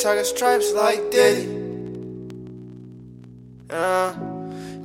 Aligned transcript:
Talking 0.00 0.24
stripes 0.24 0.72
like 0.72 1.10
Diddy. 1.10 1.46
Uh, 3.68 4.12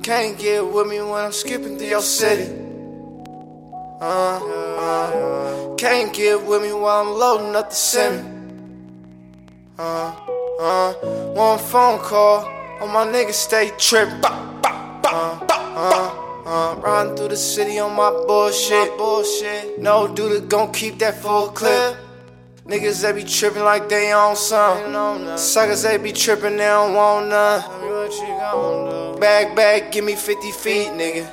can't 0.02 0.38
get 0.38 0.64
with 0.66 0.86
me 0.86 1.00
when 1.00 1.24
I'm 1.24 1.32
skipping 1.32 1.78
through 1.78 1.88
your 1.88 2.02
city. 2.02 2.52
Uh, 4.00 4.04
uh, 4.04 5.74
can't 5.76 6.12
get 6.12 6.44
with 6.44 6.62
me 6.62 6.72
while 6.72 7.00
I'm 7.00 7.18
loading 7.18 7.56
up 7.56 7.70
the 7.70 7.74
semi. 7.74 8.22
Uh, 9.78 10.14
uh, 10.60 10.92
one 11.32 11.58
phone 11.58 11.98
call, 12.00 12.44
all 12.80 12.88
my 12.88 13.06
niggas 13.06 13.32
stay 13.32 13.70
trippin'. 13.78 14.24
Uh, 14.24 15.46
uh, 15.50 16.42
uh, 16.46 16.80
riding 16.80 17.16
through 17.16 17.28
the 17.28 17.36
city 17.36 17.78
on 17.78 17.96
my 17.96 18.10
bullshit. 18.10 18.96
bullshit. 18.98 19.78
No 19.78 20.06
dude 20.06 20.48
gon' 20.48 20.70
keep 20.72 20.98
that 20.98 21.14
full 21.20 21.48
clip. 21.48 21.96
Niggas 22.68 23.00
they 23.00 23.12
be 23.12 23.24
tripping 23.24 23.64
like 23.64 23.88
they 23.88 24.12
on 24.12 24.36
some. 24.36 24.76
Suckers 25.38 25.82
they 25.82 25.96
be 25.96 26.12
tripping, 26.12 26.58
they 26.58 26.66
don't 26.66 26.92
want 26.94 27.28
none. 27.28 27.62
Bag, 29.18 29.56
bag, 29.56 29.90
give 29.90 30.04
me 30.04 30.14
50 30.14 30.52
feet, 30.52 30.88
nigga. 30.88 31.26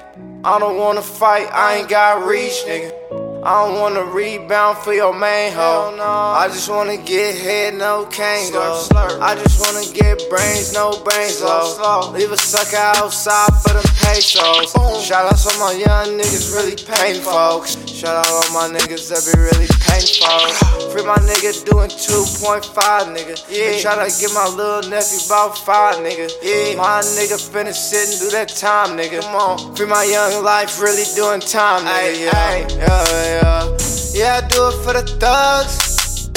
I 0.45 0.57
don't 0.59 0.77
wanna 0.77 1.01
fight, 1.01 1.47
I 1.51 1.75
ain't 1.75 1.89
got 1.89 2.25
reach, 2.25 2.63
nigga. 2.65 3.24
I 3.45 3.63
don't 3.63 3.79
wanna 3.79 4.03
rebound 4.03 4.79
for 4.79 4.91
your 4.91 5.13
main 5.13 5.53
hoe. 5.53 5.93
No. 5.95 6.03
I 6.03 6.47
just 6.47 6.67
wanna 6.67 6.97
get 6.97 7.37
head, 7.37 7.75
no 7.75 8.07
cane 8.07 8.51
go. 8.51 8.87
I 9.21 9.35
just 9.35 9.61
wanna 9.61 9.85
get 9.93 10.17
brains, 10.31 10.73
no 10.73 10.97
brains 11.03 11.41
though. 11.41 12.09
Leave 12.11 12.31
a 12.31 12.37
sucker 12.37 12.75
outside 12.97 13.53
for 13.61 13.73
them 13.73 13.83
pesos. 14.01 14.73
Shout 15.05 15.31
out 15.31 15.37
to 15.37 15.59
my 15.59 15.73
young 15.73 16.17
niggas, 16.17 16.55
really 16.55 16.75
pain 16.75 17.21
folks. 17.21 17.77
Shout 17.87 18.17
out 18.17 18.27
all 18.27 18.51
my 18.51 18.67
niggas 18.67 19.13
that 19.13 19.21
be 19.29 19.37
really 19.39 19.69
pain 19.85 20.01
folks. 20.01 20.57
Free 20.91 21.05
my 21.05 21.17
nigga 21.17 21.53
doing 21.69 21.89
2.5, 21.89 22.65
nigga. 23.13 23.37
Yeah. 23.47 23.79
Try 23.79 24.09
to 24.09 24.19
get 24.19 24.33
my 24.33 24.47
little 24.47 24.89
nephew 24.89 25.19
about 25.27 25.55
five, 25.57 25.97
nigga. 25.97 26.33
Yeah. 26.41 26.77
My 26.77 27.01
nigga 27.13 27.37
finna 27.37 27.73
sit 27.73 28.09
and 28.09 28.19
do 28.19 28.29
that 28.31 28.49
time, 28.49 28.97
nigga. 28.97 29.21
Come 29.21 29.35
on. 29.35 29.75
Free 29.75 29.85
my 29.85 30.03
young 30.03 30.43
life, 30.43 30.81
really 30.81 31.05
doing 31.13 31.41
time, 31.41 31.85
nigga. 31.85 32.25
Yeah. 32.25 32.67
yeah, 32.69 33.25
yeah. 33.25 33.34
Yeah, 33.35 33.77
Yeah, 34.13 34.39
I 34.41 34.47
do 34.47 34.69
it 34.69 34.77
for 34.79 34.93
the 34.93 35.03
thugs. 35.19 36.31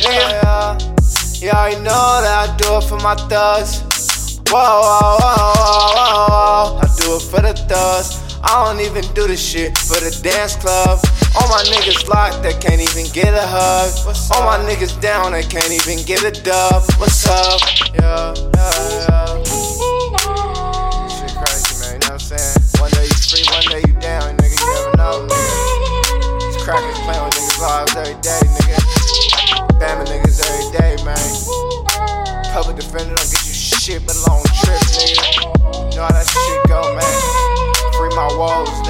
Yeah, 0.00 0.78
yeah. 1.42 1.68
You 1.68 1.76
know 1.84 2.20
that 2.24 2.48
I 2.48 2.56
do 2.56 2.78
it 2.78 2.84
for 2.88 2.96
my 3.00 3.14
thugs. 3.28 3.82
Whoa, 4.48 4.56
whoa, 4.56 5.18
whoa, 5.20 5.52
whoa, 5.56 6.24
whoa. 6.32 6.78
I 6.80 6.86
do 6.96 7.16
it 7.16 7.22
for 7.28 7.42
the 7.42 7.52
thugs. 7.68 8.40
I 8.42 8.64
don't 8.64 8.80
even 8.80 9.04
do 9.12 9.26
this 9.26 9.44
shit 9.44 9.76
for 9.76 10.00
the 10.00 10.18
dance 10.22 10.56
club. 10.56 10.98
All 11.36 11.48
my 11.48 11.62
niggas 11.68 12.08
locked, 12.08 12.42
they 12.42 12.54
can't 12.54 12.80
even 12.80 13.12
get 13.12 13.34
a 13.34 13.44
hug. 13.44 13.92
All 14.32 14.46
my 14.46 14.56
niggas 14.64 14.98
down, 15.02 15.32
they 15.32 15.42
can't 15.42 15.70
even 15.70 16.02
get 16.06 16.24
a 16.24 16.30
dub. 16.42 16.84
What's 16.96 17.26
up? 17.28 17.60
Yeah, 17.92 18.32
yeah, 18.56 19.36
yeah. 19.36 19.79
Crackers 26.70 27.00
play 27.00 27.18
with 27.18 27.34
niggas' 27.34 27.60
lives 27.60 27.96
every 27.96 28.14
day, 28.22 28.38
nigga. 28.46 28.78
Bama 29.82 30.06
niggas 30.06 30.38
every 30.46 30.70
day, 30.78 30.94
man. 31.02 31.18
Public 32.54 32.76
defender 32.76 33.12
don't 33.12 33.26
get 33.26 33.42
you 33.44 33.52
shit 33.52 34.06
but 34.06 34.14
a 34.14 34.30
long 34.30 34.44
trip, 34.62 34.78
nigga. 34.94 35.90
You 35.90 35.96
know 35.98 36.06
how 36.06 36.14
that 36.14 36.30
shit 36.30 36.62
go, 36.70 36.94
man. 36.94 37.18
Free 37.98 38.14
my 38.14 38.30
walls, 38.38 38.70
nigga. 38.86 38.89